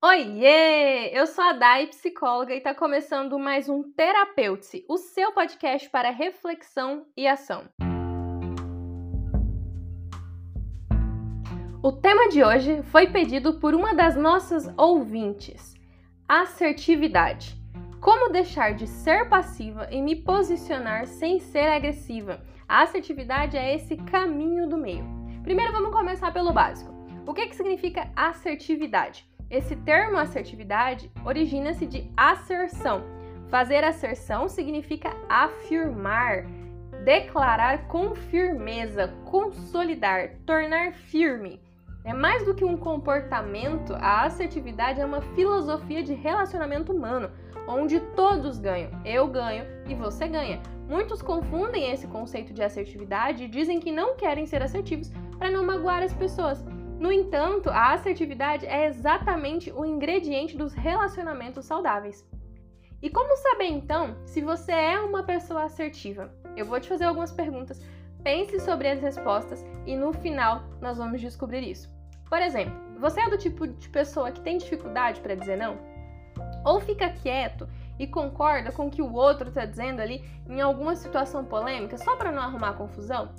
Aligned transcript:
Oiê! 0.00 1.10
Eu 1.12 1.26
sou 1.26 1.42
a 1.42 1.52
Dai, 1.54 1.88
psicóloga, 1.88 2.54
e 2.54 2.58
está 2.58 2.72
começando 2.72 3.36
mais 3.36 3.68
um 3.68 3.82
Terapeute, 3.82 4.84
o 4.88 4.96
seu 4.96 5.32
podcast 5.32 5.90
para 5.90 6.10
reflexão 6.10 7.04
e 7.16 7.26
ação. 7.26 7.64
O 11.82 11.90
tema 11.90 12.28
de 12.28 12.44
hoje 12.44 12.80
foi 12.84 13.08
pedido 13.08 13.58
por 13.58 13.74
uma 13.74 13.92
das 13.92 14.14
nossas 14.14 14.72
ouvintes: 14.78 15.74
assertividade. 16.28 17.60
Como 18.00 18.30
deixar 18.30 18.74
de 18.74 18.86
ser 18.86 19.28
passiva 19.28 19.88
e 19.90 20.00
me 20.00 20.14
posicionar 20.14 21.08
sem 21.08 21.40
ser 21.40 21.66
agressiva? 21.70 22.40
A 22.68 22.82
assertividade 22.82 23.56
é 23.56 23.74
esse 23.74 23.96
caminho 23.96 24.68
do 24.68 24.78
meio. 24.78 25.04
Primeiro 25.42 25.72
vamos 25.72 25.90
começar 25.90 26.30
pelo 26.30 26.52
básico. 26.52 26.94
O 27.26 27.34
que, 27.34 27.48
que 27.48 27.56
significa 27.56 28.08
assertividade? 28.14 29.27
Esse 29.50 29.74
termo 29.76 30.18
assertividade 30.18 31.10
origina-se 31.24 31.86
de 31.86 32.10
asserção. 32.14 33.02
Fazer 33.48 33.82
asserção 33.82 34.46
significa 34.46 35.10
afirmar, 35.26 36.44
declarar 37.02 37.88
com 37.88 38.14
firmeza, 38.14 39.08
consolidar, 39.24 40.32
tornar 40.44 40.92
firme. 40.92 41.58
É 42.04 42.12
mais 42.12 42.44
do 42.44 42.54
que 42.54 42.64
um 42.64 42.76
comportamento, 42.76 43.94
a 43.94 44.24
assertividade 44.24 45.00
é 45.00 45.04
uma 45.04 45.22
filosofia 45.22 46.02
de 46.02 46.12
relacionamento 46.12 46.92
humano, 46.92 47.30
onde 47.66 48.00
todos 48.14 48.58
ganham. 48.58 48.90
Eu 49.02 49.26
ganho 49.28 49.64
e 49.88 49.94
você 49.94 50.28
ganha. 50.28 50.60
Muitos 50.86 51.22
confundem 51.22 51.90
esse 51.90 52.06
conceito 52.06 52.52
de 52.52 52.62
assertividade 52.62 53.44
e 53.44 53.48
dizem 53.48 53.80
que 53.80 53.92
não 53.92 54.14
querem 54.14 54.44
ser 54.44 54.62
assertivos 54.62 55.10
para 55.38 55.50
não 55.50 55.64
magoar 55.64 56.02
as 56.02 56.12
pessoas. 56.12 56.62
No 56.98 57.12
entanto, 57.12 57.70
a 57.70 57.92
assertividade 57.92 58.66
é 58.66 58.86
exatamente 58.86 59.70
o 59.70 59.84
ingrediente 59.84 60.56
dos 60.56 60.74
relacionamentos 60.74 61.64
saudáveis. 61.64 62.26
E 63.00 63.08
como 63.08 63.36
saber 63.36 63.66
então 63.66 64.16
se 64.26 64.40
você 64.40 64.72
é 64.72 64.98
uma 64.98 65.22
pessoa 65.22 65.62
assertiva? 65.62 66.32
Eu 66.56 66.66
vou 66.66 66.80
te 66.80 66.88
fazer 66.88 67.04
algumas 67.04 67.30
perguntas, 67.30 67.80
pense 68.24 68.58
sobre 68.58 68.88
as 68.88 69.00
respostas 69.00 69.64
e 69.86 69.94
no 69.94 70.12
final 70.12 70.64
nós 70.80 70.98
vamos 70.98 71.20
descobrir 71.20 71.62
isso. 71.62 71.88
Por 72.28 72.42
exemplo, 72.42 72.74
você 72.98 73.20
é 73.20 73.30
do 73.30 73.38
tipo 73.38 73.64
de 73.68 73.88
pessoa 73.90 74.32
que 74.32 74.40
tem 74.40 74.58
dificuldade 74.58 75.20
para 75.20 75.36
dizer 75.36 75.56
não? 75.56 75.78
Ou 76.64 76.80
fica 76.80 77.08
quieto 77.10 77.68
e 77.96 78.08
concorda 78.08 78.72
com 78.72 78.88
o 78.88 78.90
que 78.90 79.02
o 79.02 79.14
outro 79.14 79.50
está 79.50 79.64
dizendo 79.64 80.00
ali 80.00 80.24
em 80.48 80.60
alguma 80.60 80.96
situação 80.96 81.44
polêmica 81.44 81.96
só 81.96 82.16
para 82.16 82.32
não 82.32 82.42
arrumar 82.42 82.72
confusão? 82.72 83.32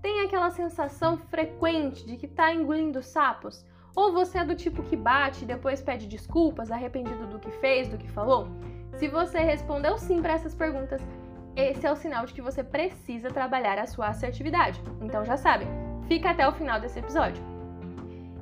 Tem 0.00 0.20
aquela 0.20 0.50
sensação 0.50 1.16
frequente 1.16 2.06
de 2.06 2.16
que 2.16 2.26
está 2.26 2.52
engolindo 2.54 3.02
sapos? 3.02 3.64
Ou 3.96 4.12
você 4.12 4.38
é 4.38 4.44
do 4.44 4.54
tipo 4.54 4.82
que 4.84 4.94
bate 4.94 5.42
e 5.42 5.46
depois 5.46 5.82
pede 5.82 6.06
desculpas, 6.06 6.70
arrependido 6.70 7.26
do 7.26 7.38
que 7.38 7.50
fez, 7.50 7.88
do 7.88 7.98
que 7.98 8.08
falou? 8.08 8.48
Se 8.92 9.08
você 9.08 9.40
respondeu 9.40 9.98
sim 9.98 10.22
para 10.22 10.34
essas 10.34 10.54
perguntas, 10.54 11.02
esse 11.56 11.84
é 11.84 11.90
o 11.90 11.96
sinal 11.96 12.24
de 12.24 12.32
que 12.32 12.40
você 12.40 12.62
precisa 12.62 13.28
trabalhar 13.28 13.76
a 13.76 13.86
sua 13.86 14.08
assertividade. 14.08 14.80
Então 15.00 15.24
já 15.24 15.36
sabe, 15.36 15.66
fica 16.06 16.30
até 16.30 16.48
o 16.48 16.52
final 16.52 16.80
desse 16.80 17.00
episódio. 17.00 17.42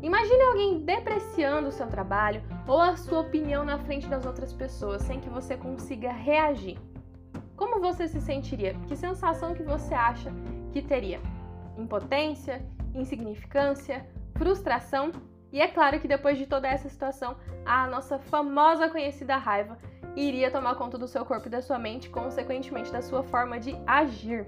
Imagine 0.03 0.43
alguém 0.43 0.81
depreciando 0.81 1.69
o 1.69 1.73
seu 1.73 1.87
trabalho 1.87 2.43
ou 2.69 2.81
a 2.83 2.97
sua 2.97 3.21
opinião 3.21 3.65
na 3.65 3.79
frente 3.79 4.07
das 4.07 4.27
outras 4.27 4.53
pessoas 4.53 5.01
sem 5.03 5.21
que 5.21 5.31
você 5.31 5.57
consiga 5.57 6.13
reagir. 6.13 6.79
Como 7.57 7.81
você 7.81 8.07
se 8.07 8.21
sentiria? 8.21 8.75
Que 8.87 8.95
sensação 8.95 9.55
que 9.55 9.63
você 9.63 9.95
acha 9.95 10.31
que 10.71 10.83
teria? 10.83 11.19
Impotência, 11.77 12.65
insignificância, 12.95 14.07
frustração 14.37 15.13
e 15.53 15.61
é 15.61 15.69
claro 15.69 16.01
que 16.01 16.09
depois 16.09 16.37
de 16.37 16.47
toda 16.47 16.69
essa 16.69 16.89
situação, 16.89 17.37
a 17.65 17.87
nossa 17.87 18.19
famosa 18.19 18.89
conhecida 18.89 19.37
raiva 19.37 19.79
iria 20.15 20.51
tomar 20.51 20.75
conta 20.75 20.99
do 20.99 21.07
seu 21.07 21.25
corpo 21.25 21.47
e 21.47 21.51
da 21.51 21.63
sua 21.63 21.79
mente, 21.79 22.11
consequentemente 22.11 22.93
da 22.93 23.01
sua 23.01 23.23
forma 23.23 23.59
de 23.59 23.77
agir. 23.87 24.47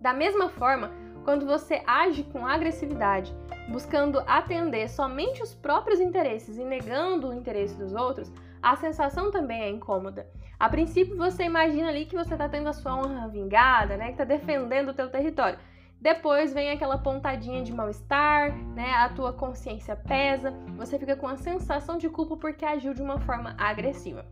Da 0.00 0.12
mesma 0.12 0.48
forma, 0.48 0.90
quando 1.24 1.44
você 1.44 1.82
age 1.86 2.22
com 2.24 2.46
agressividade, 2.46 3.34
buscando 3.70 4.22
atender 4.26 4.88
somente 4.88 5.42
os 5.42 5.54
próprios 5.54 6.00
interesses 6.00 6.56
e 6.56 6.64
negando 6.64 7.28
o 7.28 7.34
interesse 7.34 7.76
dos 7.76 7.92
outros, 7.92 8.32
a 8.62 8.76
sensação 8.76 9.30
também 9.30 9.62
é 9.62 9.68
incômoda. 9.68 10.26
A 10.58 10.68
princípio, 10.68 11.16
você 11.16 11.44
imagina 11.44 11.88
ali 11.88 12.06
que 12.06 12.16
você 12.16 12.34
está 12.34 12.48
tendo 12.48 12.68
a 12.68 12.72
sua 12.72 12.96
honra 12.96 13.28
vingada, 13.28 13.96
né, 13.96 14.06
que 14.06 14.12
está 14.12 14.24
defendendo 14.24 14.88
o 14.88 14.94
teu 14.94 15.10
território. 15.10 15.58
Depois 16.00 16.52
vem 16.52 16.70
aquela 16.70 16.96
pontadinha 16.96 17.62
de 17.62 17.72
mal-estar, 17.72 18.56
né? 18.74 18.92
A 18.94 19.08
tua 19.08 19.32
consciência 19.32 19.96
pesa, 19.96 20.52
você 20.76 20.96
fica 20.98 21.16
com 21.16 21.26
a 21.26 21.36
sensação 21.36 21.98
de 21.98 22.08
culpa 22.08 22.36
porque 22.36 22.64
agiu 22.64 22.94
de 22.94 23.02
uma 23.02 23.18
forma 23.18 23.54
agressiva. 23.58 24.24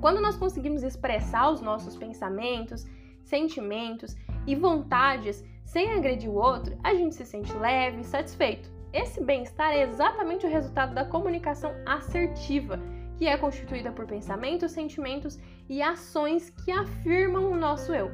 Quando 0.00 0.20
nós 0.20 0.36
conseguimos 0.36 0.82
expressar 0.82 1.50
os 1.50 1.60
nossos 1.60 1.96
pensamentos, 1.96 2.86
sentimentos 3.22 4.16
e 4.46 4.54
vontades 4.54 5.44
sem 5.64 5.92
agredir 5.92 6.30
o 6.30 6.36
outro, 6.36 6.78
a 6.82 6.94
gente 6.94 7.14
se 7.14 7.26
sente 7.26 7.52
leve, 7.52 8.02
satisfeito. 8.02 8.70
Esse 8.90 9.22
bem-estar 9.22 9.72
é 9.72 9.82
exatamente 9.82 10.46
o 10.46 10.50
resultado 10.50 10.94
da 10.94 11.04
comunicação 11.04 11.74
assertiva, 11.84 12.80
que 13.18 13.26
é 13.26 13.36
constituída 13.36 13.92
por 13.92 14.06
pensamentos, 14.06 14.72
sentimentos 14.72 15.38
e 15.68 15.82
ações 15.82 16.48
que 16.48 16.72
afirmam 16.72 17.50
o 17.50 17.56
nosso 17.56 17.92
eu. 17.92 18.10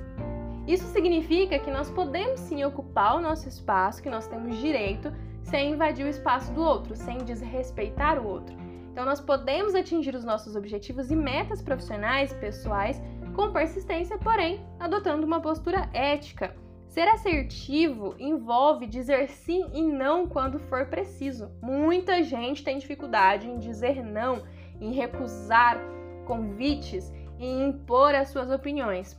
Isso 0.67 0.87
significa 0.87 1.59
que 1.59 1.71
nós 1.71 1.91
podemos 1.91 2.41
sim 2.41 2.65
ocupar 2.65 3.17
o 3.17 3.21
nosso 3.21 3.47
espaço, 3.47 4.03
que 4.03 4.09
nós 4.09 4.27
temos 4.27 4.57
direito, 4.57 5.13
sem 5.43 5.73
invadir 5.73 6.07
o 6.07 6.09
espaço 6.09 6.51
do 6.53 6.63
outro, 6.63 6.97
sem 6.97 7.19
desrespeitar 7.19 8.19
o 8.19 8.27
outro. 8.27 8.57
Então, 8.91 9.05
nós 9.05 9.21
podemos 9.21 9.75
atingir 9.75 10.15
os 10.15 10.25
nossos 10.25 10.57
objetivos 10.57 11.11
e 11.11 11.17
metas 11.17 11.61
profissionais, 11.61 12.33
pessoais, 12.33 13.03
com 13.35 13.53
persistência, 13.53 14.17
porém, 14.17 14.65
adotando 14.79 15.27
uma 15.27 15.41
postura 15.41 15.91
ética. 15.93 16.55
Ser 16.89 17.09
assertivo 17.09 18.15
envolve 18.19 18.87
dizer 18.87 19.29
sim 19.29 19.69
e 19.75 19.83
não 19.83 20.29
quando 20.29 20.61
for 20.61 20.87
preciso. 20.87 21.51
Muita 21.61 22.23
gente 22.23 22.63
tem 22.63 22.79
dificuldade 22.79 23.49
em 23.49 23.59
dizer 23.59 24.03
não, 24.03 24.45
em 24.81 24.93
recusar 24.93 25.79
convites 26.25 27.13
e 27.39 27.47
impor 27.47 28.15
as 28.15 28.29
suas 28.29 28.49
opiniões. 28.49 29.19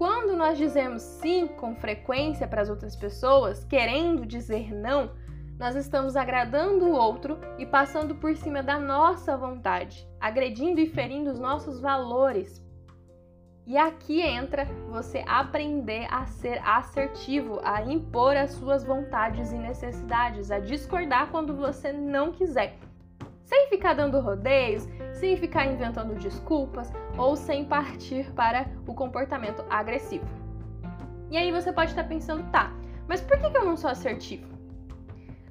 Quando 0.00 0.34
nós 0.34 0.56
dizemos 0.56 1.02
sim 1.02 1.46
com 1.46 1.76
frequência 1.76 2.48
para 2.48 2.62
as 2.62 2.70
outras 2.70 2.96
pessoas, 2.96 3.66
querendo 3.66 4.24
dizer 4.24 4.74
não, 4.74 5.10
nós 5.58 5.76
estamos 5.76 6.16
agradando 6.16 6.86
o 6.86 6.92
outro 6.92 7.38
e 7.58 7.66
passando 7.66 8.14
por 8.14 8.34
cima 8.34 8.62
da 8.62 8.78
nossa 8.78 9.36
vontade, 9.36 10.08
agredindo 10.18 10.80
e 10.80 10.86
ferindo 10.86 11.30
os 11.30 11.38
nossos 11.38 11.82
valores. 11.82 12.64
E 13.66 13.76
aqui 13.76 14.22
entra 14.22 14.64
você 14.88 15.22
aprender 15.26 16.06
a 16.10 16.24
ser 16.24 16.62
assertivo, 16.66 17.60
a 17.62 17.82
impor 17.82 18.38
as 18.38 18.52
suas 18.52 18.82
vontades 18.82 19.52
e 19.52 19.58
necessidades, 19.58 20.50
a 20.50 20.60
discordar 20.60 21.30
quando 21.30 21.54
você 21.54 21.92
não 21.92 22.32
quiser 22.32 22.74
sem 23.50 23.68
ficar 23.68 23.94
dando 23.94 24.20
rodeios, 24.20 24.86
sem 25.20 25.36
ficar 25.36 25.66
inventando 25.66 26.18
desculpas 26.18 26.90
ou 27.16 27.36
sem 27.36 27.64
partir 27.64 28.32
para 28.32 28.66
o 28.86 28.94
comportamento 28.94 29.62
agressivo. 29.68 30.24
E 31.30 31.36
aí 31.36 31.52
você 31.52 31.70
pode 31.72 31.90
estar 31.90 32.04
pensando, 32.04 32.50
tá, 32.50 32.72
mas 33.06 33.20
por 33.20 33.38
que 33.38 33.46
eu 33.56 33.64
não 33.64 33.76
sou 33.76 33.90
assertivo? 33.90 34.48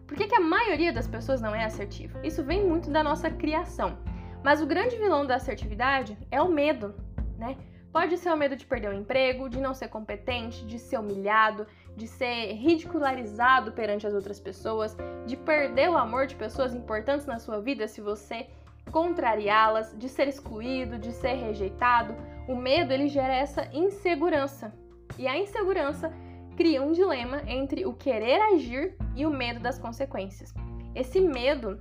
Por 0.07 0.18
que, 0.18 0.34
a 0.34 0.40
maioria 0.40 0.91
das 0.91 1.07
pessoas 1.07 1.40
não 1.40 1.53
é 1.53 1.63
assertiva? 1.63 2.19
Isso 2.24 2.44
vem 2.44 2.66
muito 2.68 2.90
da 2.90 3.03
nossa 3.03 3.30
criação. 3.30 4.00
Mas 4.44 4.59
o 4.59 4.66
grande 4.66 4.97
vilão 4.97 5.24
da 5.24 5.35
assertividade 5.35 6.18
é 6.31 6.41
o 6.41 6.50
medo, 6.50 6.96
né? 7.38 7.56
Pode 7.91 8.18
ser 8.18 8.31
o 8.31 8.38
medo 8.38 8.56
de 8.56 8.66
perder 8.66 8.90
o 8.90 8.94
emprego, 8.94 9.47
de 9.47 9.62
não 9.62 9.74
ser 9.74 9.88
competente, 9.88 10.66
de 10.66 10.80
ser 10.80 10.97
humilhado, 10.97 11.68
de 11.96 12.07
ser 12.07 12.53
ridicularizado 12.53 13.72
perante 13.72 14.07
as 14.07 14.13
outras 14.13 14.40
pessoas, 14.40 14.97
de 15.28 15.38
perder 15.38 15.90
o 15.90 15.97
amor 15.97 16.25
de 16.25 16.36
pessoas 16.36 16.74
importantes 16.74 17.28
na 17.28 17.38
sua 17.38 17.62
vida 17.62 17.88
se 17.88 18.01
você 18.01 18.48
contrariá-las, 18.91 19.95
de 19.97 20.09
ser 20.09 20.27
excluído, 20.27 20.97
de 20.97 21.12
ser 21.12 21.33
rejeitado. 21.33 22.15
O 22.47 22.56
medo 22.56 22.94
ele 22.94 23.07
gera 23.07 23.33
essa 23.33 23.69
insegurança. 23.74 24.74
E 25.18 25.27
a 25.27 25.38
insegurança 25.38 26.12
cria 26.56 26.81
um 26.81 26.91
dilema 26.91 27.41
entre 27.47 27.86
o 27.86 27.94
querer 27.94 28.41
agir 28.53 28.97
e 29.15 29.25
o 29.25 29.31
medo 29.31 29.59
das 29.59 29.80
consequências. 29.80 30.53
Esse 30.94 31.21
medo 31.21 31.80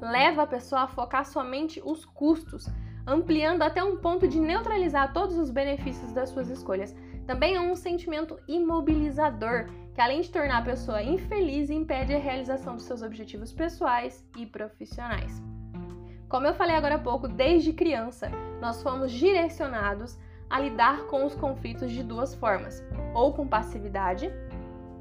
leva 0.00 0.42
a 0.42 0.46
pessoa 0.46 0.82
a 0.82 0.88
focar 0.88 1.24
somente 1.24 1.80
os 1.84 2.04
custos, 2.04 2.66
ampliando 3.06 3.62
até 3.62 3.82
um 3.82 3.96
ponto 3.98 4.26
de 4.26 4.40
neutralizar 4.40 5.12
todos 5.12 5.38
os 5.38 5.50
benefícios 5.50 6.12
das 6.12 6.30
suas 6.30 6.48
escolhas. 6.48 6.94
Também 7.26 7.54
é 7.54 7.60
um 7.60 7.76
sentimento 7.76 8.38
imobilizador, 8.48 9.66
que 9.94 10.00
além 10.00 10.20
de 10.20 10.30
tornar 10.30 10.58
a 10.58 10.64
pessoa 10.64 11.02
infeliz, 11.02 11.70
impede 11.70 12.14
a 12.14 12.18
realização 12.18 12.74
dos 12.74 12.84
seus 12.84 13.02
objetivos 13.02 13.52
pessoais 13.52 14.26
e 14.36 14.46
profissionais. 14.46 15.40
Como 16.32 16.46
eu 16.46 16.54
falei 16.54 16.74
agora 16.74 16.94
há 16.94 16.98
pouco, 16.98 17.28
desde 17.28 17.74
criança, 17.74 18.30
nós 18.58 18.82
fomos 18.82 19.12
direcionados 19.12 20.18
a 20.48 20.58
lidar 20.58 21.02
com 21.02 21.26
os 21.26 21.34
conflitos 21.34 21.90
de 21.92 22.02
duas 22.02 22.34
formas: 22.34 22.82
ou 23.12 23.34
com 23.34 23.46
passividade 23.46 24.32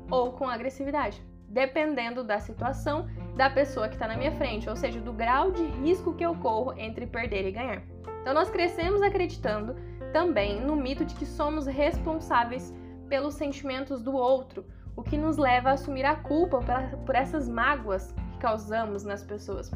ou 0.10 0.34
com 0.34 0.50
agressividade, 0.50 1.26
dependendo 1.48 2.22
da 2.22 2.38
situação 2.42 3.08
da 3.38 3.50
pessoa 3.50 3.88
que 3.88 3.96
está 3.96 4.10
na 4.10 4.18
minha 4.18 4.34
frente, 4.34 4.70
ou 4.70 4.76
seja, 4.76 5.00
do 5.00 5.14
grau 5.14 5.52
de 5.52 5.64
risco 5.64 6.14
que 6.14 6.26
eu 6.26 6.36
corro 6.36 6.74
entre 6.78 7.08
perder 7.08 7.48
e 7.48 7.52
ganhar. 7.54 7.82
Então 8.22 8.34
nós 8.34 8.50
crescemos 8.50 9.02
acreditando 9.02 9.78
também 10.12 10.60
no 10.60 10.76
mito 10.76 11.06
de 11.06 11.16
que 11.16 11.26
somos 11.26 11.66
responsáveis 11.66 12.74
pelos 13.08 13.36
sentimentos 13.36 14.02
do 14.02 14.14
outro, 14.14 14.66
o 14.98 15.02
que 15.02 15.18
nos 15.18 15.38
leva 15.38 15.70
a 15.70 15.74
assumir 15.76 16.04
a 16.04 16.18
culpa 16.18 16.60
por 17.06 17.16
essas 17.16 17.48
mágoas 17.48 18.12
que 18.34 18.38
causamos 18.40 19.06
nas 19.06 19.24
pessoas. 19.24 19.72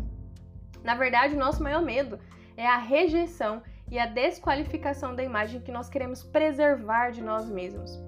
Na 0.85 0.93
verdade, 0.93 1.35
o 1.35 1.39
nosso 1.39 1.63
maior 1.63 1.81
medo 1.81 2.19
é 2.55 2.67
a 2.67 2.77
rejeição 2.77 3.63
e 3.89 3.97
a 3.97 4.05
desqualificação 4.05 5.15
da 5.15 5.23
imagem 5.23 5.59
que 5.59 5.71
nós 5.71 5.89
queremos 5.89 6.23
preservar 6.23 7.09
de 7.09 7.23
nós 7.23 7.49
mesmos. 7.49 7.99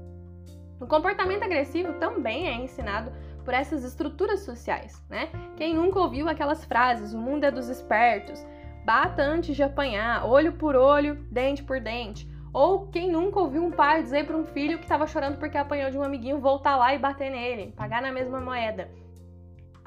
O 0.79 0.85
comportamento 0.85 1.41
agressivo 1.41 1.93
também 1.93 2.47
é 2.47 2.53
ensinado 2.53 3.11
por 3.43 3.55
essas 3.55 3.83
estruturas 3.83 4.41
sociais, 4.41 5.03
né? 5.09 5.29
Quem 5.55 5.73
nunca 5.73 5.99
ouviu 5.99 6.29
aquelas 6.29 6.63
frases, 6.65 7.13
o 7.13 7.17
mundo 7.17 7.45
é 7.45 7.51
dos 7.51 7.67
espertos, 7.67 8.45
bata 8.85 9.23
antes 9.23 9.55
de 9.55 9.63
apanhar, 9.63 10.23
olho 10.27 10.53
por 10.53 10.75
olho, 10.75 11.15
dente 11.31 11.63
por 11.63 11.79
dente. 11.79 12.29
Ou 12.53 12.87
quem 12.87 13.11
nunca 13.11 13.39
ouviu 13.39 13.65
um 13.65 13.71
pai 13.71 14.03
dizer 14.03 14.27
para 14.27 14.37
um 14.37 14.45
filho 14.45 14.77
que 14.77 14.85
estava 14.85 15.07
chorando 15.07 15.39
porque 15.39 15.57
apanhou 15.57 15.89
de 15.89 15.97
um 15.97 16.03
amiguinho 16.03 16.39
voltar 16.39 16.75
lá 16.75 16.93
e 16.93 16.99
bater 16.99 17.31
nele, 17.31 17.73
pagar 17.75 18.03
na 18.03 18.11
mesma 18.11 18.39
moeda. 18.39 18.87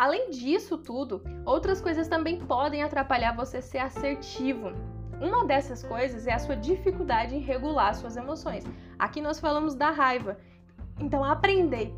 Além 0.01 0.31
disso 0.31 0.79
tudo, 0.79 1.21
outras 1.45 1.79
coisas 1.79 2.09
também 2.09 2.41
podem 2.41 2.83
atrapalhar 2.83 3.37
você 3.37 3.61
ser 3.61 3.81
assertivo. 3.81 4.73
Uma 5.21 5.45
dessas 5.45 5.83
coisas 5.83 6.27
é 6.27 6.33
a 6.33 6.39
sua 6.39 6.57
dificuldade 6.57 7.37
em 7.37 7.41
regular 7.41 7.95
suas 7.95 8.17
emoções. 8.17 8.65
Aqui 8.99 9.21
nós 9.21 9.39
falamos 9.39 9.75
da 9.75 9.91
raiva. 9.91 10.39
Então, 10.99 11.23
aprender 11.23 11.95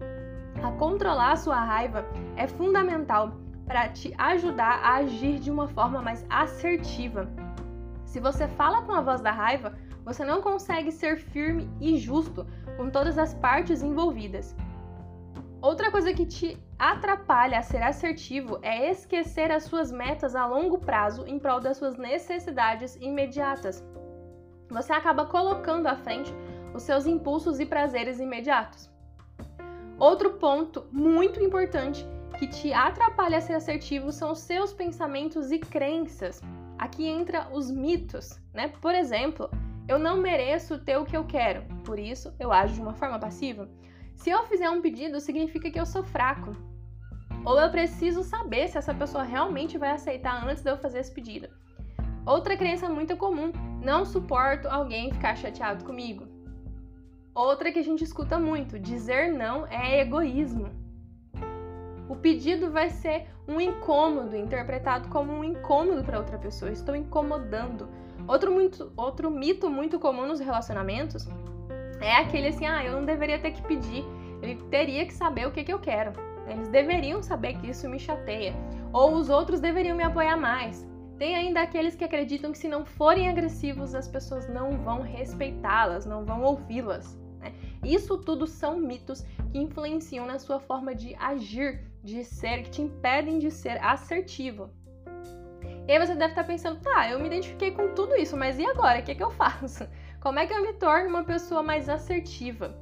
a 0.64 0.72
controlar 0.72 1.30
a 1.30 1.36
sua 1.36 1.60
raiva 1.60 2.04
é 2.36 2.48
fundamental 2.48 3.36
para 3.66 3.88
te 3.90 4.12
ajudar 4.18 4.80
a 4.82 4.96
agir 4.96 5.38
de 5.38 5.52
uma 5.52 5.68
forma 5.68 6.02
mais 6.02 6.26
assertiva. 6.28 7.30
Se 8.04 8.18
você 8.18 8.48
fala 8.48 8.82
com 8.82 8.90
a 8.90 9.00
voz 9.00 9.20
da 9.20 9.30
raiva, 9.30 9.78
você 10.04 10.24
não 10.24 10.42
consegue 10.42 10.90
ser 10.90 11.18
firme 11.18 11.70
e 11.80 11.96
justo 11.98 12.44
com 12.76 12.90
todas 12.90 13.16
as 13.16 13.32
partes 13.32 13.80
envolvidas. 13.80 14.56
Outra 15.62 15.92
coisa 15.92 16.12
que 16.12 16.26
te 16.26 16.58
atrapalha 16.76 17.60
a 17.60 17.62
ser 17.62 17.84
assertivo 17.84 18.58
é 18.62 18.90
esquecer 18.90 19.52
as 19.52 19.62
suas 19.62 19.92
metas 19.92 20.34
a 20.34 20.44
longo 20.44 20.78
prazo 20.78 21.24
em 21.24 21.38
prol 21.38 21.60
das 21.60 21.76
suas 21.76 21.96
necessidades 21.96 22.96
imediatas. 22.96 23.80
Você 24.68 24.92
acaba 24.92 25.24
colocando 25.24 25.86
à 25.86 25.94
frente 25.94 26.34
os 26.74 26.82
seus 26.82 27.06
impulsos 27.06 27.60
e 27.60 27.64
prazeres 27.64 28.18
imediatos. 28.18 28.90
Outro 30.00 30.32
ponto 30.32 30.84
muito 30.90 31.40
importante 31.40 32.04
que 32.40 32.48
te 32.48 32.72
atrapalha 32.72 33.38
a 33.38 33.40
ser 33.40 33.52
assertivo 33.54 34.10
são 34.10 34.32
os 34.32 34.40
seus 34.40 34.72
pensamentos 34.72 35.52
e 35.52 35.60
crenças. 35.60 36.42
Aqui 36.76 37.06
entra 37.06 37.46
os 37.52 37.70
mitos, 37.70 38.36
né? 38.52 38.72
Por 38.80 38.96
exemplo, 38.96 39.48
eu 39.86 39.96
não 39.96 40.16
mereço 40.16 40.80
ter 40.80 40.96
o 40.96 41.04
que 41.04 41.16
eu 41.16 41.24
quero, 41.24 41.62
por 41.84 42.00
isso 42.00 42.34
eu 42.40 42.50
ajo 42.50 42.74
de 42.74 42.80
uma 42.80 42.94
forma 42.94 43.20
passiva. 43.20 43.68
Se 44.16 44.30
eu 44.30 44.44
fizer 44.44 44.70
um 44.70 44.80
pedido, 44.80 45.20
significa 45.20 45.70
que 45.70 45.78
eu 45.78 45.86
sou 45.86 46.02
fraco. 46.02 46.52
Ou 47.44 47.58
eu 47.58 47.70
preciso 47.70 48.22
saber 48.22 48.68
se 48.68 48.78
essa 48.78 48.94
pessoa 48.94 49.24
realmente 49.24 49.76
vai 49.76 49.90
aceitar 49.90 50.46
antes 50.46 50.62
de 50.62 50.70
eu 50.70 50.76
fazer 50.76 51.00
esse 51.00 51.12
pedido. 51.12 51.48
Outra 52.24 52.56
crença 52.56 52.88
muito 52.88 53.16
comum: 53.16 53.50
não 53.82 54.04
suporto 54.04 54.68
alguém 54.68 55.12
ficar 55.12 55.36
chateado 55.36 55.84
comigo. 55.84 56.26
Outra 57.34 57.72
que 57.72 57.80
a 57.80 57.84
gente 57.84 58.04
escuta 58.04 58.38
muito: 58.38 58.78
dizer 58.78 59.32
não 59.32 59.66
é 59.66 60.00
egoísmo. 60.00 60.70
O 62.08 62.14
pedido 62.14 62.70
vai 62.70 62.90
ser 62.90 63.26
um 63.48 63.60
incômodo, 63.60 64.36
interpretado 64.36 65.08
como 65.08 65.32
um 65.32 65.42
incômodo 65.42 66.04
para 66.04 66.18
outra 66.18 66.38
pessoa. 66.38 66.70
Estou 66.70 66.94
incomodando. 66.94 67.88
Outro, 68.28 68.52
muito, 68.52 68.92
outro 68.96 69.30
mito 69.30 69.68
muito 69.68 69.98
comum 69.98 70.26
nos 70.26 70.38
relacionamentos 70.38 71.26
é 72.02 72.16
aquele 72.16 72.48
assim: 72.48 72.66
ah, 72.66 72.84
eu 72.84 72.92
não 72.92 73.04
deveria 73.04 73.38
ter 73.38 73.52
que 73.52 73.62
pedir, 73.62 74.04
ele 74.42 74.56
teria 74.70 75.06
que 75.06 75.14
saber 75.14 75.46
o 75.46 75.52
que, 75.52 75.64
que 75.64 75.72
eu 75.72 75.78
quero. 75.78 76.12
Eles 76.46 76.68
deveriam 76.68 77.22
saber 77.22 77.54
que 77.54 77.70
isso 77.70 77.88
me 77.88 77.98
chateia. 77.98 78.54
Ou 78.92 79.14
os 79.14 79.30
outros 79.30 79.60
deveriam 79.60 79.96
me 79.96 80.02
apoiar 80.02 80.36
mais. 80.36 80.86
Tem 81.18 81.36
ainda 81.36 81.62
aqueles 81.62 81.94
que 81.94 82.04
acreditam 82.04 82.50
que 82.50 82.58
se 82.58 82.68
não 82.68 82.84
forem 82.84 83.28
agressivos, 83.28 83.94
as 83.94 84.08
pessoas 84.08 84.48
não 84.48 84.72
vão 84.78 85.02
respeitá-las, 85.02 86.04
não 86.04 86.24
vão 86.24 86.42
ouvi-las. 86.42 87.16
Né? 87.38 87.52
Isso 87.84 88.18
tudo 88.18 88.46
são 88.46 88.76
mitos 88.76 89.22
que 89.52 89.58
influenciam 89.58 90.26
na 90.26 90.38
sua 90.38 90.58
forma 90.58 90.94
de 90.94 91.14
agir, 91.14 91.86
de 92.02 92.24
ser, 92.24 92.64
que 92.64 92.70
te 92.70 92.82
impedem 92.82 93.38
de 93.38 93.50
ser 93.50 93.82
assertivo. 93.84 94.70
E 95.86 95.92
aí 95.92 95.98
você 95.98 96.14
deve 96.14 96.32
estar 96.32 96.44
pensando, 96.44 96.80
tá, 96.80 97.10
eu 97.10 97.20
me 97.20 97.26
identifiquei 97.26 97.70
com 97.70 97.94
tudo 97.94 98.16
isso, 98.16 98.36
mas 98.36 98.58
e 98.58 98.64
agora? 98.66 99.00
O 99.00 99.02
que, 99.02 99.12
é 99.12 99.14
que 99.14 99.22
eu 99.22 99.30
faço? 99.30 99.86
Como 100.22 100.38
é 100.38 100.46
que 100.46 100.54
eu 100.54 100.62
me 100.62 100.72
torno 100.74 101.08
uma 101.08 101.24
pessoa 101.24 101.64
mais 101.64 101.88
assertiva? 101.88 102.72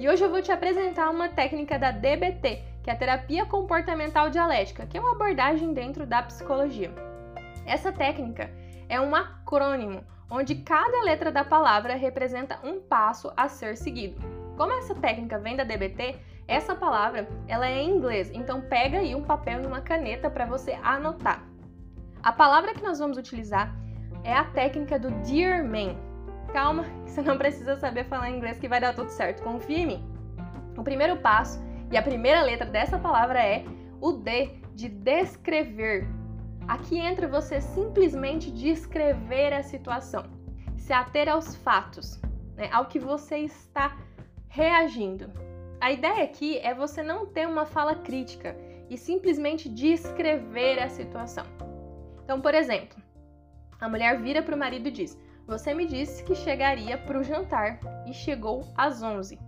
E 0.00 0.08
hoje 0.08 0.24
eu 0.24 0.30
vou 0.30 0.40
te 0.40 0.50
apresentar 0.50 1.10
uma 1.10 1.28
técnica 1.28 1.78
da 1.78 1.90
DBT, 1.90 2.62
que 2.82 2.88
é 2.88 2.94
a 2.94 2.96
terapia 2.96 3.44
comportamental 3.44 4.30
dialética, 4.30 4.86
que 4.86 4.96
é 4.96 5.00
uma 5.00 5.12
abordagem 5.12 5.74
dentro 5.74 6.06
da 6.06 6.22
psicologia. 6.22 6.90
Essa 7.66 7.92
técnica 7.92 8.50
é 8.88 8.98
um 8.98 9.14
acrônimo 9.14 10.02
onde 10.30 10.54
cada 10.54 11.02
letra 11.02 11.30
da 11.30 11.44
palavra 11.44 11.96
representa 11.96 12.58
um 12.64 12.80
passo 12.80 13.30
a 13.36 13.46
ser 13.46 13.76
seguido. 13.76 14.18
Como 14.56 14.72
essa 14.72 14.94
técnica 14.94 15.38
vem 15.38 15.54
da 15.54 15.64
DBT, 15.64 16.16
essa 16.48 16.74
palavra 16.74 17.28
ela 17.46 17.68
é 17.68 17.78
em 17.78 17.90
inglês, 17.90 18.30
então 18.32 18.62
pega 18.62 19.00
aí 19.00 19.14
um 19.14 19.22
papel 19.22 19.62
e 19.62 19.66
uma 19.66 19.82
caneta 19.82 20.30
para 20.30 20.46
você 20.46 20.72
anotar. 20.82 21.44
A 22.22 22.32
palavra 22.32 22.72
que 22.72 22.82
nós 22.82 22.98
vamos 22.98 23.18
utilizar 23.18 23.76
é 24.24 24.32
a 24.32 24.44
técnica 24.44 24.98
do 24.98 25.10
Dear 25.10 25.62
Man. 25.62 26.05
Calma, 26.52 26.84
você 27.04 27.22
não 27.22 27.36
precisa 27.36 27.76
saber 27.76 28.04
falar 28.04 28.30
inglês 28.30 28.58
que 28.58 28.68
vai 28.68 28.80
dar 28.80 28.94
tudo 28.94 29.10
certo, 29.10 29.42
confia 29.42 29.78
em 29.78 29.86
mim. 29.86 30.04
O 30.76 30.82
primeiro 30.82 31.16
passo 31.18 31.62
e 31.90 31.96
a 31.96 32.02
primeira 32.02 32.42
letra 32.42 32.66
dessa 32.66 32.98
palavra 32.98 33.42
é 33.42 33.64
o 34.00 34.12
D 34.12 34.50
de 34.74 34.88
descrever, 34.88 36.06
Aqui 36.68 36.98
entra 36.98 37.28
você 37.28 37.60
simplesmente 37.60 38.50
descrever 38.50 39.52
a 39.52 39.62
situação, 39.62 40.24
se 40.76 40.92
ater 40.92 41.28
aos 41.28 41.54
fatos, 41.54 42.20
né, 42.56 42.68
ao 42.72 42.86
que 42.86 42.98
você 42.98 43.38
está 43.38 43.96
reagindo. 44.48 45.30
A 45.80 45.92
ideia 45.92 46.24
aqui 46.24 46.58
é 46.58 46.74
você 46.74 47.04
não 47.04 47.24
ter 47.24 47.46
uma 47.46 47.66
fala 47.66 47.94
crítica 47.94 48.56
e 48.90 48.98
simplesmente 48.98 49.68
descrever 49.68 50.80
a 50.80 50.88
situação. 50.88 51.46
Então, 52.24 52.40
por 52.40 52.52
exemplo, 52.52 53.00
a 53.80 53.88
mulher 53.88 54.20
vira 54.20 54.42
para 54.42 54.56
o 54.56 54.58
marido 54.58 54.88
e 54.88 54.90
diz: 54.92 55.16
Você 55.46 55.72
me 55.72 55.86
disse 55.86 56.24
que 56.24 56.34
chegaria 56.34 56.98
para 56.98 57.18
o 57.18 57.22
jantar 57.22 57.78
e 58.04 58.12
chegou 58.12 58.64
às 58.76 59.00
11. 59.00 59.38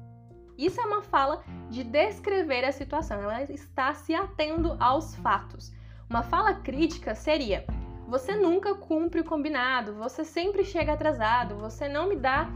Isso 0.56 0.80
é 0.80 0.84
uma 0.84 1.02
fala 1.02 1.42
de 1.68 1.82
descrever 1.82 2.64
a 2.64 2.72
situação, 2.72 3.20
ela 3.20 3.42
está 3.42 3.92
se 3.94 4.14
atendo 4.14 4.76
aos 4.78 5.14
fatos. 5.16 5.72
Uma 6.08 6.22
fala 6.22 6.54
crítica 6.54 7.14
seria: 7.14 7.64
você 8.06 8.34
nunca 8.34 8.74
cumpre 8.74 9.20
o 9.20 9.24
combinado, 9.24 9.94
você 9.94 10.24
sempre 10.24 10.64
chega 10.64 10.92
atrasado, 10.92 11.56
você 11.56 11.88
não 11.88 12.08
me 12.08 12.16
dá 12.16 12.48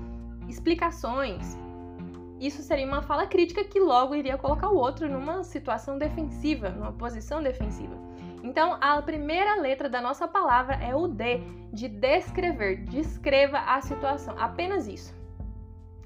explicações. 0.49 1.59
Isso 2.41 2.63
seria 2.63 2.87
uma 2.87 3.03
fala 3.03 3.27
crítica 3.27 3.63
que 3.63 3.79
logo 3.79 4.15
iria 4.15 4.39
colocar 4.39 4.69
o 4.69 4.77
outro 4.77 5.09
numa 5.09 5.45
situação 5.45 5.99
defensiva, 5.99 6.71
numa 6.71 6.93
posição 6.93 7.43
defensiva. 7.43 7.95
Então, 8.43 8.77
a 8.81 9.01
primeira 9.03 9.61
letra 9.61 9.89
da 9.89 10.01
nossa 10.01 10.27
palavra 10.27 10.75
é 10.77 10.95
o 10.95 11.07
D, 11.07 11.41
de 11.73 11.89
descrever. 11.89 12.85
Descreva 12.85 13.59
a 13.59 13.81
situação, 13.81 14.35
apenas 14.39 14.87
isso. 14.87 15.15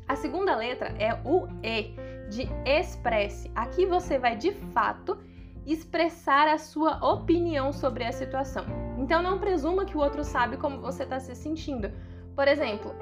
A 0.06 0.14
segunda 0.14 0.54
letra 0.54 0.94
é 0.98 1.18
o 1.24 1.48
E, 1.62 1.94
de 2.28 2.48
expresse. 2.64 3.50
Aqui 3.54 3.86
você 3.86 4.18
vai 4.18 4.36
de 4.36 4.52
fato 4.52 5.18
expressar 5.66 6.46
a 6.46 6.58
sua 6.58 7.04
opinião 7.04 7.72
sobre 7.72 8.04
a 8.04 8.12
situação. 8.12 8.64
Então 8.98 9.20
não 9.20 9.38
presuma 9.38 9.84
que 9.84 9.96
o 9.96 10.00
outro 10.00 10.22
sabe 10.22 10.56
como 10.56 10.80
você 10.80 11.02
está 11.02 11.18
se 11.18 11.34
sentindo. 11.34 11.90
Por 12.36 12.46
exemplo, 12.46 12.94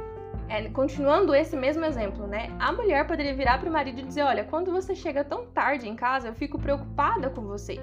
é, 0.49 0.69
continuando 0.71 1.35
esse 1.35 1.57
mesmo 1.57 1.85
exemplo, 1.85 2.27
né? 2.27 2.49
A 2.59 2.73
mulher 2.73 3.07
poderia 3.07 3.35
virar 3.35 3.59
para 3.59 3.69
o 3.69 3.73
marido 3.73 4.01
e 4.01 4.05
dizer: 4.05 4.23
Olha, 4.23 4.45
quando 4.45 4.73
você 4.73 4.95
chega 4.95 5.25
tão 5.25 5.47
tarde 5.47 5.89
em 5.89 5.95
casa, 5.95 6.29
eu 6.29 6.35
fico 6.35 6.59
preocupada 6.59 7.31
com 7.31 7.43
você. 7.43 7.79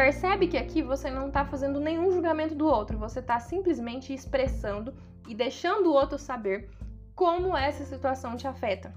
Percebe 0.00 0.48
que 0.48 0.56
aqui 0.56 0.80
você 0.80 1.10
não 1.10 1.28
está 1.28 1.44
fazendo 1.44 1.78
nenhum 1.78 2.10
julgamento 2.10 2.54
do 2.54 2.66
outro, 2.66 2.96
você 2.96 3.20
está 3.20 3.38
simplesmente 3.38 4.14
expressando 4.14 4.94
e 5.28 5.34
deixando 5.34 5.90
o 5.90 5.92
outro 5.92 6.16
saber 6.16 6.70
como 7.14 7.54
essa 7.54 7.84
situação 7.84 8.34
te 8.34 8.48
afeta, 8.48 8.94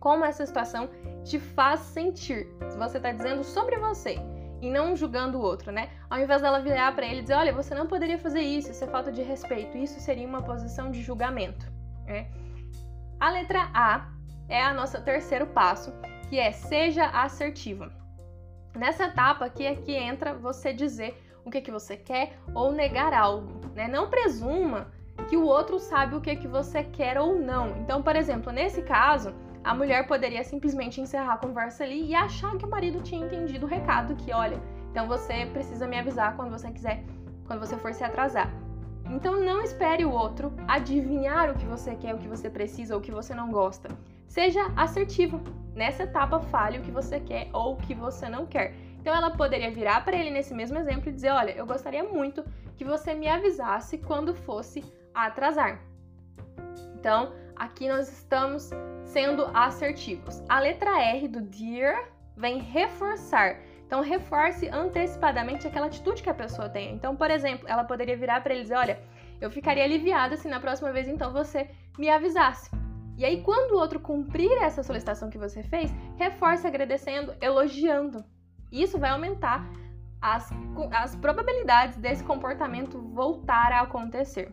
como 0.00 0.24
essa 0.24 0.44
situação 0.44 0.90
te 1.22 1.38
faz 1.38 1.78
sentir. 1.82 2.48
Você 2.76 2.96
está 2.96 3.12
dizendo 3.12 3.44
sobre 3.44 3.78
você 3.78 4.16
e 4.60 4.68
não 4.68 4.96
julgando 4.96 5.38
o 5.38 5.40
outro, 5.40 5.70
né? 5.70 5.88
Ao 6.10 6.18
invés 6.18 6.42
dela 6.42 6.58
virar 6.58 6.92
para 6.96 7.06
ele 7.06 7.20
e 7.20 7.22
dizer, 7.22 7.34
olha, 7.34 7.52
você 7.52 7.72
não 7.72 7.86
poderia 7.86 8.18
fazer 8.18 8.40
isso, 8.40 8.72
isso 8.72 8.82
é 8.82 8.88
falta 8.88 9.12
de 9.12 9.22
respeito, 9.22 9.78
isso 9.78 10.00
seria 10.00 10.26
uma 10.26 10.42
posição 10.42 10.90
de 10.90 11.00
julgamento. 11.00 11.64
Né? 12.06 12.28
A 13.20 13.30
letra 13.30 13.70
A 13.72 14.10
é 14.48 14.60
a 14.60 14.74
nossa 14.74 15.00
terceiro 15.00 15.46
passo, 15.46 15.92
que 16.28 16.40
é 16.40 16.50
seja 16.50 17.06
assertiva. 17.06 18.03
Nessa 18.76 19.04
etapa 19.04 19.44
aqui 19.44 19.64
é 19.64 19.74
que 19.76 19.92
entra 19.92 20.34
você 20.34 20.72
dizer 20.72 21.16
o 21.44 21.50
que, 21.50 21.60
que 21.60 21.70
você 21.70 21.96
quer 21.96 22.36
ou 22.54 22.72
negar 22.72 23.12
algo, 23.14 23.60
né? 23.74 23.86
Não 23.86 24.10
presuma 24.10 24.88
que 25.28 25.36
o 25.36 25.44
outro 25.44 25.78
sabe 25.78 26.16
o 26.16 26.20
que, 26.20 26.34
que 26.34 26.48
você 26.48 26.82
quer 26.82 27.18
ou 27.18 27.38
não. 27.38 27.76
Então, 27.78 28.02
por 28.02 28.16
exemplo, 28.16 28.52
nesse 28.52 28.82
caso, 28.82 29.32
a 29.62 29.74
mulher 29.74 30.06
poderia 30.08 30.42
simplesmente 30.42 31.00
encerrar 31.00 31.34
a 31.34 31.38
conversa 31.38 31.84
ali 31.84 32.04
e 32.08 32.14
achar 32.14 32.56
que 32.56 32.66
o 32.66 32.70
marido 32.70 33.00
tinha 33.00 33.24
entendido 33.24 33.64
o 33.64 33.68
recado 33.68 34.16
que, 34.16 34.32
olha, 34.32 34.60
então 34.90 35.06
você 35.06 35.46
precisa 35.46 35.86
me 35.86 35.98
avisar 35.98 36.34
quando 36.36 36.50
você 36.50 36.70
quiser, 36.70 37.04
quando 37.46 37.60
você 37.60 37.76
for 37.76 37.94
se 37.94 38.02
atrasar. 38.02 38.50
Então 39.08 39.40
não 39.40 39.62
espere 39.62 40.04
o 40.04 40.10
outro 40.10 40.52
adivinhar 40.66 41.50
o 41.50 41.54
que 41.54 41.66
você 41.66 41.94
quer, 41.94 42.14
o 42.14 42.18
que 42.18 42.28
você 42.28 42.50
precisa 42.50 42.94
ou 42.94 43.00
o 43.00 43.02
que 43.02 43.12
você 43.12 43.34
não 43.34 43.50
gosta. 43.50 43.88
Seja 44.26 44.60
assertivo. 44.76 45.40
Nessa 45.74 46.04
etapa, 46.04 46.38
fale 46.40 46.78
o 46.78 46.82
que 46.82 46.90
você 46.90 47.18
quer 47.20 47.48
ou 47.52 47.74
o 47.74 47.76
que 47.76 47.94
você 47.94 48.28
não 48.28 48.46
quer. 48.46 48.74
Então 49.00 49.14
ela 49.14 49.30
poderia 49.30 49.70
virar 49.70 50.04
para 50.04 50.16
ele 50.16 50.30
nesse 50.30 50.54
mesmo 50.54 50.78
exemplo 50.78 51.10
e 51.10 51.12
dizer: 51.12 51.30
Olha, 51.30 51.50
eu 51.50 51.66
gostaria 51.66 52.02
muito 52.02 52.44
que 52.76 52.84
você 52.84 53.14
me 53.14 53.28
avisasse 53.28 53.98
quando 53.98 54.34
fosse 54.34 54.84
atrasar. 55.12 55.80
Então, 56.94 57.34
aqui 57.54 57.86
nós 57.86 58.08
estamos 58.08 58.70
sendo 59.04 59.44
assertivos. 59.52 60.42
A 60.48 60.58
letra 60.58 61.02
R 61.02 61.28
do 61.28 61.42
dear 61.42 62.08
vem 62.34 62.58
reforçar. 62.60 63.60
Então, 63.86 64.00
reforce 64.00 64.68
antecipadamente 64.68 65.66
aquela 65.66 65.86
atitude 65.86 66.22
que 66.22 66.30
a 66.30 66.34
pessoa 66.34 66.70
tem. 66.70 66.94
Então, 66.94 67.14
por 67.14 67.30
exemplo, 67.30 67.68
ela 67.68 67.84
poderia 67.84 68.16
virar 68.16 68.40
para 68.40 68.54
ele 68.54 68.62
e 68.62 68.64
dizer: 68.64 68.76
Olha, 68.76 68.98
eu 69.40 69.50
ficaria 69.50 69.84
aliviada 69.84 70.36
se 70.36 70.48
na 70.48 70.60
próxima 70.60 70.90
vez 70.92 71.06
então 71.08 71.30
você 71.32 71.68
me 71.98 72.08
avisasse. 72.08 72.70
E 73.16 73.24
aí, 73.24 73.42
quando 73.42 73.72
o 73.72 73.78
outro 73.78 74.00
cumprir 74.00 74.50
essa 74.60 74.82
solicitação 74.82 75.30
que 75.30 75.38
você 75.38 75.62
fez, 75.62 75.92
reforce 76.16 76.66
agradecendo, 76.66 77.34
elogiando. 77.40 78.24
Isso 78.72 78.98
vai 78.98 79.10
aumentar 79.10 79.64
as, 80.20 80.50
as 80.90 81.14
probabilidades 81.16 81.96
desse 81.98 82.24
comportamento 82.24 82.98
voltar 82.98 83.72
a 83.72 83.82
acontecer. 83.82 84.52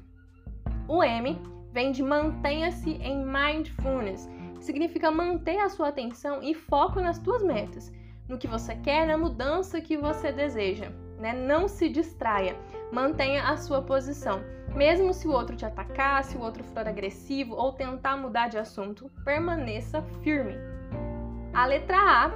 O 0.88 1.04
M 1.04 1.42
vem 1.72 1.92
de 1.92 2.04
mantenha-se 2.04 2.92
em 2.92 3.26
mindfulness, 3.26 4.30
que 4.56 4.66
significa 4.66 5.10
manter 5.10 5.60
a 5.60 5.70
sua 5.70 5.88
atenção 5.88 6.44
e 6.44 6.54
foco 6.54 7.00
nas 7.00 7.18
suas 7.18 7.42
metas, 7.42 7.92
no 8.28 8.38
que 8.38 8.48
você 8.48 8.76
quer, 8.76 9.08
na 9.08 9.18
mudança 9.18 9.82
que 9.82 9.98
você 9.98 10.32
deseja. 10.32 10.92
Né? 11.18 11.34
Não 11.34 11.68
se 11.68 11.90
distraia, 11.90 12.56
mantenha 12.92 13.44
a 13.44 13.58
sua 13.58 13.82
posição. 13.82 14.42
Mesmo 14.76 15.14
se 15.14 15.28
o 15.28 15.32
outro 15.32 15.56
te 15.56 15.66
atacar, 15.66 16.24
se 16.24 16.38
o 16.38 16.42
outro 16.42 16.64
for 16.64 16.88
agressivo 16.88 17.56
ou 17.56 17.74
tentar 17.74 18.16
mudar 18.18 18.48
de 18.48 18.58
assunto, 18.58 19.12
permaneça 19.26 20.02
firme. 20.22 20.56
A 21.54 21.66
letra 21.66 21.98
A 21.98 22.32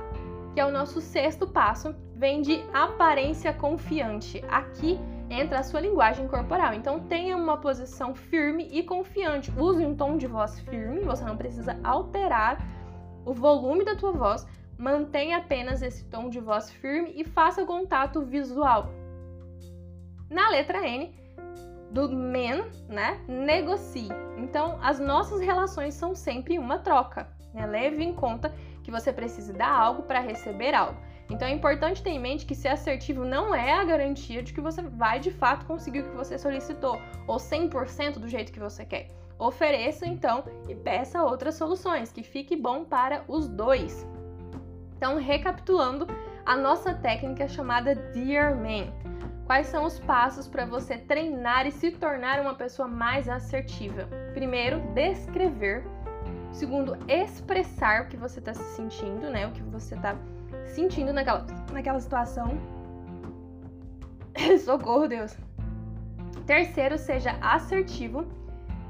que 0.55 0.61
é 0.61 0.65
o 0.65 0.71
nosso 0.71 1.01
sexto 1.01 1.45
passo, 1.45 1.93
vem 2.15 2.41
de 2.41 2.63
aparência 2.73 3.51
confiante. 3.51 4.41
Aqui 4.47 4.97
entra 5.29 5.59
a 5.59 5.63
sua 5.63 5.81
linguagem 5.81 6.29
corporal. 6.29 6.73
Então 6.73 7.01
tenha 7.01 7.35
uma 7.35 7.57
posição 7.57 8.15
firme 8.15 8.69
e 8.71 8.81
confiante. 8.81 9.51
Use 9.57 9.85
um 9.85 9.93
tom 9.93 10.15
de 10.15 10.27
voz 10.27 10.57
firme, 10.61 11.01
você 11.01 11.25
não 11.25 11.35
precisa 11.35 11.77
alterar 11.83 12.65
o 13.25 13.33
volume 13.33 13.83
da 13.83 13.97
tua 13.97 14.13
voz. 14.13 14.47
Mantenha 14.77 15.39
apenas 15.39 15.81
esse 15.81 16.05
tom 16.05 16.29
de 16.29 16.39
voz 16.39 16.71
firme 16.71 17.11
e 17.17 17.25
faça 17.25 17.65
contato 17.65 18.21
visual. 18.21 18.89
Na 20.35 20.49
letra 20.49 20.85
N, 20.85 21.15
do 21.91 22.09
men, 22.09 22.65
né? 22.89 23.21
Negocie. 23.25 24.09
Então, 24.37 24.77
as 24.81 24.99
nossas 24.99 25.39
relações 25.39 25.93
são 25.93 26.13
sempre 26.13 26.59
uma 26.59 26.77
troca. 26.77 27.29
Né? 27.53 27.65
Leve 27.65 28.03
em 28.03 28.13
conta 28.13 28.53
que 28.83 28.91
você 28.91 29.13
precise 29.13 29.53
dar 29.53 29.71
algo 29.71 30.03
para 30.03 30.19
receber 30.19 30.73
algo. 30.73 30.99
Então 31.29 31.47
é 31.47 31.51
importante 31.51 32.03
ter 32.03 32.09
em 32.09 32.19
mente 32.19 32.45
que 32.45 32.53
ser 32.53 32.67
assertivo 32.67 33.23
não 33.23 33.55
é 33.55 33.71
a 33.71 33.85
garantia 33.85 34.43
de 34.43 34.51
que 34.51 34.59
você 34.59 34.81
vai 34.81 35.21
de 35.21 35.31
fato 35.31 35.65
conseguir 35.65 36.01
o 36.01 36.09
que 36.09 36.17
você 36.17 36.37
solicitou, 36.37 37.01
ou 37.25 37.37
100% 37.37 38.19
do 38.19 38.27
jeito 38.27 38.51
que 38.51 38.59
você 38.59 38.83
quer. 38.83 39.09
Ofereça 39.39 40.05
então 40.05 40.43
e 40.67 40.75
peça 40.75 41.23
outras 41.23 41.55
soluções, 41.55 42.11
que 42.11 42.23
fique 42.23 42.57
bom 42.57 42.83
para 42.83 43.23
os 43.29 43.47
dois. 43.47 44.05
Então, 44.97 45.17
recapitulando 45.17 46.05
a 46.45 46.57
nossa 46.57 46.93
técnica 46.93 47.47
chamada 47.47 47.95
Dear 47.95 48.53
Man. 48.57 49.04
Quais 49.45 49.67
são 49.67 49.85
os 49.85 49.99
passos 49.99 50.47
para 50.47 50.65
você 50.65 50.97
treinar 50.97 51.67
e 51.67 51.71
se 51.71 51.91
tornar 51.91 52.39
uma 52.39 52.55
pessoa 52.55 52.87
mais 52.87 53.29
assertiva? 53.29 54.07
Primeiro, 54.33 54.79
descrever 54.93 55.83
Segundo, 56.55 56.97
expressar 57.09 58.03
o 58.03 58.07
que 58.07 58.15
você 58.15 58.39
está 58.39 58.53
se 58.53 58.63
sentindo, 58.77 59.29
né? 59.29 59.45
O 59.45 59.51
que 59.51 59.61
você 59.61 59.93
está 59.93 60.15
sentindo 60.65 61.11
naquela, 61.11 61.45
naquela 61.73 61.99
situação. 61.99 62.47
Socorro, 64.63 65.05
Deus. 65.05 65.37
Terceiro, 66.45 66.97
seja 66.97 67.37
assertivo. 67.41 68.25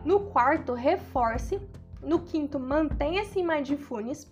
No 0.05 0.19
quarto, 0.27 0.75
reforce. 0.75 1.59
No 2.03 2.19
quinto, 2.19 2.59
mantenha-se 2.59 3.39
em 3.39 3.47
mindfulness. 3.47 4.31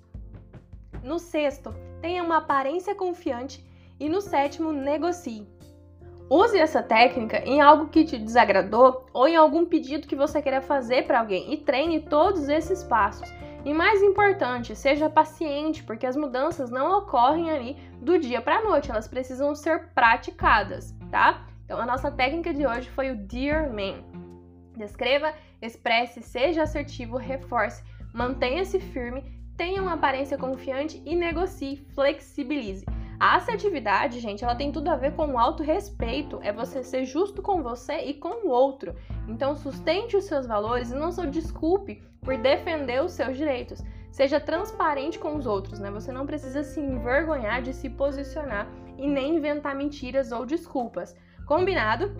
No 1.01 1.17
sexto, 1.17 1.73
tenha 2.03 2.21
uma 2.21 2.37
aparência 2.37 2.93
confiante. 2.93 3.65
E 3.99 4.07
no 4.07 4.21
sétimo, 4.21 4.71
negocie. 4.71 5.47
Use 6.35 6.57
essa 6.57 6.81
técnica 6.81 7.47
em 7.47 7.61
algo 7.61 7.89
que 7.89 8.03
te 8.03 8.17
desagradou 8.17 9.05
ou 9.13 9.27
em 9.27 9.35
algum 9.35 9.67
pedido 9.67 10.07
que 10.07 10.15
você 10.15 10.41
queira 10.41 10.61
fazer 10.61 11.05
para 11.05 11.19
alguém 11.19 11.53
e 11.53 11.57
treine 11.57 11.99
todos 11.99 12.49
esses 12.49 12.83
passos. 12.83 13.31
E 13.63 13.71
mais 13.71 14.01
importante, 14.01 14.75
seja 14.75 15.11
paciente, 15.11 15.83
porque 15.83 16.07
as 16.07 16.15
mudanças 16.15 16.71
não 16.71 16.97
ocorrem 16.97 17.51
ali 17.51 17.77
do 18.01 18.17
dia 18.17 18.41
para 18.41 18.57
a 18.57 18.63
noite, 18.63 18.89
elas 18.89 19.07
precisam 19.07 19.53
ser 19.53 19.89
praticadas, 19.89 20.95
tá? 21.11 21.45
Então 21.65 21.79
a 21.79 21.85
nossa 21.85 22.09
técnica 22.09 22.51
de 22.51 22.65
hoje 22.65 22.89
foi 22.89 23.11
o 23.11 23.15
Dear 23.15 23.71
Man. 23.71 24.03
Descreva, 24.75 25.35
expresse, 25.61 26.23
seja 26.23 26.63
assertivo, 26.63 27.15
reforce, 27.15 27.83
mantenha-se 28.11 28.79
firme, 28.79 29.23
tenha 29.55 29.83
uma 29.83 29.93
aparência 29.93 30.35
confiante 30.35 30.99
e 31.05 31.15
negocie, 31.15 31.85
flexibilize. 31.93 32.83
A 33.23 33.37
assertividade, 33.37 34.19
gente, 34.19 34.43
ela 34.43 34.53
tem 34.53 34.69
tudo 34.69 34.89
a 34.89 34.97
ver 34.97 35.13
com 35.15 35.25
o 35.27 35.39
autorrespeito, 35.39 36.41
é 36.43 36.51
você 36.51 36.83
ser 36.83 37.05
justo 37.05 37.41
com 37.41 37.63
você 37.63 37.99
e 37.99 38.13
com 38.13 38.45
o 38.45 38.49
outro. 38.49 38.93
Então, 39.29 39.55
sustente 39.55 40.17
os 40.17 40.25
seus 40.25 40.45
valores 40.45 40.91
e 40.91 40.95
não 40.95 41.09
só 41.09 41.23
desculpe 41.23 42.03
por 42.21 42.37
defender 42.37 43.01
os 43.01 43.13
seus 43.13 43.37
direitos. 43.37 43.81
Seja 44.11 44.41
transparente 44.41 45.17
com 45.17 45.37
os 45.37 45.45
outros, 45.45 45.79
né? 45.79 45.89
Você 45.89 46.11
não 46.11 46.25
precisa 46.25 46.63
se 46.63 46.81
envergonhar 46.81 47.61
de 47.61 47.73
se 47.73 47.89
posicionar 47.89 48.67
e 48.97 49.07
nem 49.07 49.37
inventar 49.37 49.73
mentiras 49.73 50.33
ou 50.33 50.45
desculpas. 50.45 51.15
Combinado? 51.45 52.11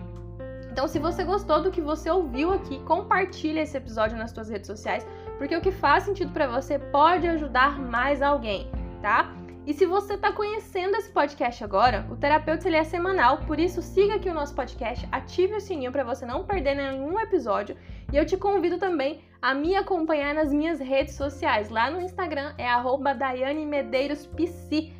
Então, 0.72 0.88
se 0.88 0.98
você 0.98 1.22
gostou 1.22 1.60
do 1.60 1.70
que 1.70 1.82
você 1.82 2.08
ouviu 2.08 2.50
aqui, 2.50 2.82
compartilhe 2.84 3.60
esse 3.60 3.76
episódio 3.76 4.16
nas 4.16 4.30
suas 4.30 4.48
redes 4.48 4.68
sociais, 4.68 5.06
porque 5.36 5.54
o 5.54 5.60
que 5.60 5.70
faz 5.70 6.04
sentido 6.04 6.32
para 6.32 6.46
você 6.46 6.78
pode 6.78 7.28
ajudar 7.28 7.78
mais 7.78 8.22
alguém, 8.22 8.70
tá? 9.02 9.43
E 9.66 9.72
se 9.72 9.86
você 9.86 10.12
está 10.14 10.30
conhecendo 10.30 10.94
esse 10.94 11.10
podcast 11.10 11.64
agora, 11.64 12.06
o 12.10 12.16
Terapeuta 12.16 12.68
ele 12.68 12.76
é 12.76 12.84
semanal, 12.84 13.38
por 13.46 13.58
isso 13.58 13.80
siga 13.80 14.16
aqui 14.16 14.28
o 14.28 14.34
nosso 14.34 14.54
podcast, 14.54 15.08
ative 15.10 15.54
o 15.54 15.60
sininho 15.60 15.90
para 15.90 16.04
você 16.04 16.26
não 16.26 16.44
perder 16.44 16.74
nenhum 16.74 17.18
episódio. 17.18 17.74
E 18.12 18.16
eu 18.16 18.26
te 18.26 18.36
convido 18.36 18.78
também 18.78 19.24
a 19.40 19.54
me 19.54 19.74
acompanhar 19.74 20.34
nas 20.34 20.52
minhas 20.52 20.80
redes 20.80 21.14
sociais. 21.14 21.70
Lá 21.70 21.90
no 21.90 22.02
Instagram 22.02 22.52
é 22.58 22.66
@daiane_medeiros_pc. 23.14 24.92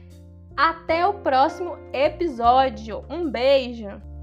Até 0.57 1.07
o 1.07 1.15
próximo 1.15 1.77
episódio. 1.93 3.05
Um 3.11 3.31
beijo. 3.31 4.14